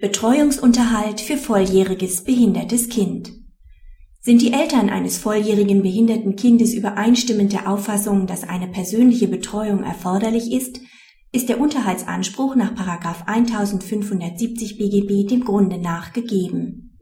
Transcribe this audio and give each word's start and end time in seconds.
Betreuungsunterhalt 0.00 1.20
für 1.20 1.36
volljähriges 1.36 2.22
behindertes 2.22 2.88
Kind. 2.88 3.32
Sind 4.20 4.42
die 4.42 4.52
Eltern 4.52 4.90
eines 4.90 5.18
volljährigen 5.18 5.82
behinderten 5.82 6.36
Kindes 6.36 6.72
übereinstimmend 6.72 7.52
der 7.52 7.68
Auffassung, 7.68 8.28
dass 8.28 8.44
eine 8.44 8.68
persönliche 8.68 9.26
Betreuung 9.26 9.82
erforderlich 9.82 10.52
ist, 10.52 10.80
ist 11.32 11.48
der 11.48 11.60
Unterhaltsanspruch 11.60 12.54
nach 12.54 12.76
1570 13.26 14.78
BGB 14.78 15.28
dem 15.28 15.44
Grunde 15.44 15.78
nach 15.78 16.12
gegeben. 16.12 16.96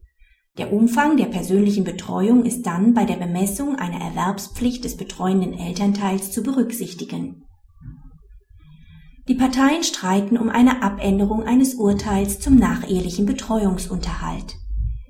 Der 0.57 0.73
Umfang 0.73 1.19
der 1.19 1.27
persönlichen 1.27 1.85
Betreuung 1.85 2.47
ist 2.47 2.63
dann 2.63 2.95
bei 2.95 3.05
der 3.05 3.17
Bemessung 3.17 3.77
einer 3.77 4.03
Erwerbspflicht 4.03 4.87
des 4.87 4.97
betreuenden 4.97 5.53
Elternteils 5.53 6.33
zu 6.33 6.43
berücksichtigen 6.43 7.46
die 9.29 9.35
Parteien 9.35 9.83
streiten 9.83 10.39
um 10.39 10.49
eine 10.49 10.83
Abänderung 10.83 11.43
eines 11.43 11.75
Urteils 11.75 12.39
zum 12.39 12.57
nachehelichen 12.57 13.27
Betreuungsunterhalt. 13.27 14.57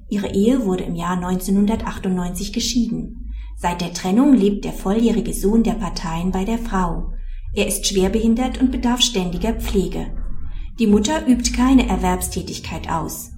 Ihre 0.09 0.33
Ehe 0.33 0.65
wurde 0.65 0.85
im 0.85 0.95
Jahr 0.95 1.17
1998 1.17 2.53
geschieden. 2.53 3.35
Seit 3.59 3.83
der 3.83 3.93
Trennung 3.93 4.33
lebt 4.33 4.65
der 4.65 4.73
volljährige 4.73 5.35
Sohn 5.35 5.63
der 5.63 5.75
Parteien 5.75 6.31
bei 6.31 6.45
der 6.45 6.59
Frau. 6.59 7.13
Er 7.55 7.67
ist 7.67 7.87
schwerbehindert 7.87 8.59
und 8.59 8.71
bedarf 8.71 9.03
ständiger 9.03 9.53
Pflege. 9.53 10.17
Die 10.79 10.87
Mutter 10.87 11.27
übt 11.27 11.53
keine 11.53 11.87
Erwerbstätigkeit 11.87 12.91
aus. 12.91 13.33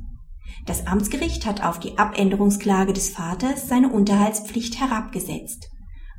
Das 0.66 0.86
Amtsgericht 0.86 1.47
hat 1.47 1.64
auf 1.64 1.80
die 1.80 1.98
Abänderungsklage 1.98 2.92
des 2.92 3.08
Vaters 3.08 3.69
seine 3.69 3.91
Unterhaltspflicht 3.91 4.78
herabgesetzt. 4.80 5.70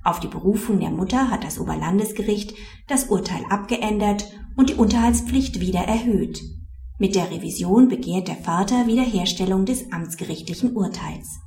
Auf 0.04 0.20
die 0.20 0.28
Berufung 0.28 0.80
der 0.80 0.90
Mutter 0.90 1.30
hat 1.30 1.44
das 1.44 1.60
Oberlandesgericht 1.60 2.56
das 2.88 3.06
Urteil 3.06 3.44
abgeändert 3.50 4.26
und 4.60 4.70
die 4.70 4.76
Unterhaltspflicht 4.76 5.62
wieder 5.62 5.80
erhöht. 5.80 6.42
Mit 6.98 7.16
der 7.16 7.32
Revision 7.32 7.88
begehrt 7.88 8.28
der 8.28 8.36
Vater 8.36 8.88
Wiederherstellung 8.88 9.64
des 9.64 9.90
amtsgerichtlichen 9.94 10.76
Urteils. 10.76 11.40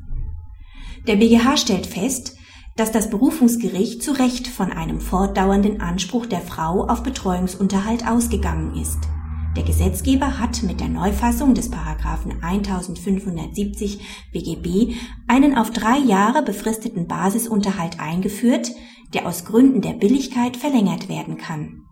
Der 1.06 1.16
BGH 1.16 1.58
stellt 1.58 1.84
fest, 1.84 2.38
dass 2.74 2.90
das 2.90 3.10
Berufungsgericht 3.10 4.02
zu 4.02 4.12
Recht 4.12 4.48
von 4.48 4.72
einem 4.72 4.98
fortdauernden 4.98 5.82
Anspruch 5.82 6.24
der 6.24 6.40
Frau 6.40 6.86
auf 6.86 7.02
Betreuungsunterhalt 7.02 8.08
ausgegangen 8.08 8.80
ist. 8.80 9.00
Der 9.58 9.64
Gesetzgeber 9.64 10.38
hat 10.38 10.62
mit 10.62 10.80
der 10.80 10.88
Neufassung 10.88 11.52
des 11.52 11.70
Paragraphen 11.70 12.42
1570 12.42 14.00
BGB 14.32 14.94
einen 15.28 15.58
auf 15.58 15.70
drei 15.70 15.98
Jahre 15.98 16.42
befristeten 16.42 17.06
Basisunterhalt 17.08 18.00
eingeführt, 18.00 18.70
der 19.12 19.26
aus 19.26 19.44
Gründen 19.44 19.82
der 19.82 19.92
Billigkeit 19.92 20.56
verlängert 20.56 21.10
werden 21.10 21.36
kann. 21.36 21.82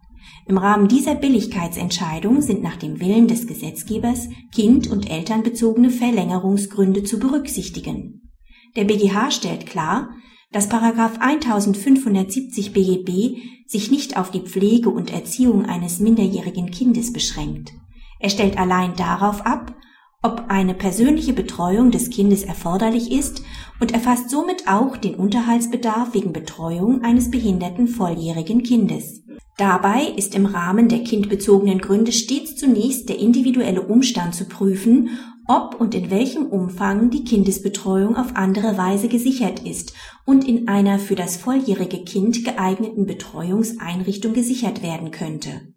Im 0.46 0.58
Rahmen 0.58 0.88
dieser 0.88 1.14
Billigkeitsentscheidung 1.14 2.42
sind 2.42 2.62
nach 2.62 2.76
dem 2.76 3.00
Willen 3.00 3.28
des 3.28 3.46
Gesetzgebers 3.46 4.28
kind- 4.52 4.90
und 4.90 5.10
elternbezogene 5.10 5.90
Verlängerungsgründe 5.90 7.04
zu 7.04 7.18
berücksichtigen. 7.18 8.30
Der 8.76 8.84
BGH 8.84 9.30
stellt 9.30 9.66
klar, 9.66 10.10
dass 10.52 10.68
Paragraph 10.68 11.18
1570 11.20 12.72
BGB 12.72 13.36
sich 13.66 13.90
nicht 13.90 14.16
auf 14.16 14.30
die 14.30 14.40
Pflege 14.40 14.90
und 14.90 15.12
Erziehung 15.12 15.66
eines 15.66 16.00
minderjährigen 16.00 16.70
Kindes 16.70 17.12
beschränkt. 17.12 17.72
Er 18.18 18.30
stellt 18.30 18.58
allein 18.58 18.96
darauf 18.96 19.46
ab, 19.46 19.76
ob 20.22 20.46
eine 20.48 20.74
persönliche 20.74 21.32
Betreuung 21.32 21.90
des 21.90 22.10
Kindes 22.10 22.42
erforderlich 22.42 23.10
ist 23.10 23.42
und 23.80 23.92
erfasst 23.92 24.28
somit 24.28 24.68
auch 24.68 24.96
den 24.96 25.14
Unterhaltsbedarf 25.14 26.12
wegen 26.12 26.32
Betreuung 26.32 27.02
eines 27.02 27.30
behinderten 27.30 27.88
volljährigen 27.88 28.62
Kindes. 28.62 29.22
Dabei 29.60 30.04
ist 30.16 30.34
im 30.34 30.46
Rahmen 30.46 30.88
der 30.88 31.04
kindbezogenen 31.04 31.80
Gründe 31.80 32.12
stets 32.12 32.56
zunächst 32.56 33.10
der 33.10 33.18
individuelle 33.18 33.82
Umstand 33.82 34.34
zu 34.34 34.46
prüfen, 34.46 35.10
ob 35.46 35.78
und 35.78 35.94
in 35.94 36.10
welchem 36.10 36.46
Umfang 36.46 37.10
die 37.10 37.24
Kindesbetreuung 37.24 38.16
auf 38.16 38.36
andere 38.36 38.78
Weise 38.78 39.08
gesichert 39.08 39.66
ist 39.68 39.92
und 40.24 40.48
in 40.48 40.66
einer 40.66 40.98
für 40.98 41.14
das 41.14 41.36
volljährige 41.36 42.02
Kind 42.04 42.42
geeigneten 42.42 43.04
Betreuungseinrichtung 43.04 44.32
gesichert 44.32 44.82
werden 44.82 45.10
könnte. 45.10 45.74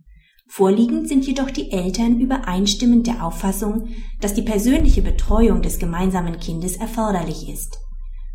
Vorliegend 0.48 1.10
sind 1.10 1.28
jedoch 1.28 1.52
die 1.52 1.72
Eltern 1.72 2.22
übereinstimmend 2.22 3.06
der 3.06 3.22
Auffassung, 3.22 3.90
dass 4.22 4.34
die 4.34 4.44
persönliche 4.44 5.02
Betreuung 5.02 5.62
des 5.62 5.78
gemeinsamen 5.78 6.40
Kindes 6.40 6.78
erforderlich 6.78 7.50
ist. 7.50 7.78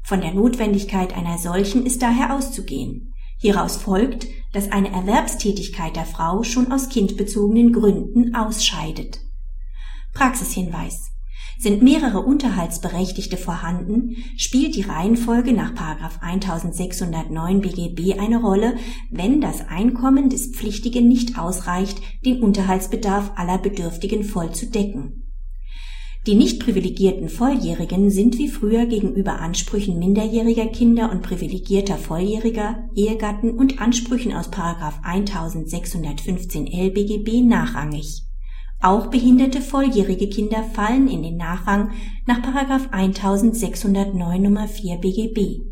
Von 0.04 0.20
der 0.20 0.34
Notwendigkeit 0.34 1.16
einer 1.16 1.38
solchen 1.38 1.86
ist 1.86 2.02
daher 2.02 2.36
auszugehen. 2.36 3.07
Hieraus 3.38 3.76
folgt, 3.76 4.26
dass 4.52 4.70
eine 4.72 4.90
Erwerbstätigkeit 4.90 5.94
der 5.94 6.06
Frau 6.06 6.42
schon 6.42 6.72
aus 6.72 6.88
kindbezogenen 6.88 7.72
Gründen 7.72 8.34
ausscheidet. 8.34 9.20
Praxishinweis. 10.12 11.12
Sind 11.60 11.82
mehrere 11.82 12.20
Unterhaltsberechtigte 12.20 13.36
vorhanden, 13.36 14.16
spielt 14.36 14.76
die 14.76 14.82
Reihenfolge 14.82 15.52
nach 15.52 15.72
1609 16.20 17.60
BGB 17.60 18.18
eine 18.18 18.40
Rolle, 18.40 18.76
wenn 19.10 19.40
das 19.40 19.66
Einkommen 19.68 20.30
des 20.30 20.52
Pflichtigen 20.54 21.08
nicht 21.08 21.38
ausreicht, 21.38 22.00
den 22.24 22.42
Unterhaltsbedarf 22.42 23.32
aller 23.34 23.58
Bedürftigen 23.58 24.22
voll 24.22 24.52
zu 24.52 24.66
decken. 24.66 25.27
Die 26.26 26.34
nicht 26.34 26.60
privilegierten 26.60 27.28
Volljährigen 27.28 28.10
sind 28.10 28.38
wie 28.38 28.48
früher 28.48 28.86
gegenüber 28.86 29.40
Ansprüchen 29.40 29.98
minderjähriger 29.98 30.66
Kinder 30.66 31.10
und 31.10 31.22
privilegierter 31.22 31.96
Volljähriger, 31.96 32.88
Ehegatten 32.94 33.52
und 33.52 33.80
Ansprüchen 33.80 34.34
aus 34.34 34.50
1615 34.52 36.66
LBGB 36.66 37.42
nachrangig. 37.42 38.24
Auch 38.80 39.08
behinderte 39.08 39.60
volljährige 39.60 40.28
Kinder 40.28 40.62
fallen 40.62 41.08
in 41.08 41.22
den 41.22 41.36
Nachrang 41.36 41.92
nach 42.26 42.40
1609 42.92 44.42
Nummer 44.42 44.68
4 44.68 44.98
BGB. 44.98 45.62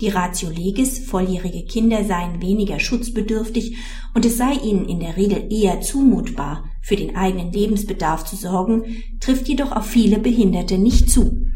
Die 0.00 0.08
Ratio 0.08 0.48
legis, 0.48 1.06
volljährige 1.06 1.64
Kinder 1.64 2.04
seien 2.04 2.40
weniger 2.40 2.78
schutzbedürftig 2.78 3.76
und 4.14 4.24
es 4.24 4.38
sei 4.38 4.52
ihnen 4.52 4.88
in 4.88 5.00
der 5.00 5.16
Regel 5.16 5.52
eher 5.52 5.80
zumutbar, 5.80 6.64
für 6.88 6.96
den 6.96 7.16
eigenen 7.16 7.52
Lebensbedarf 7.52 8.24
zu 8.24 8.34
sorgen, 8.34 9.02
trifft 9.20 9.46
jedoch 9.46 9.72
auf 9.72 9.84
viele 9.84 10.18
Behinderte 10.18 10.78
nicht 10.78 11.10
zu. 11.10 11.47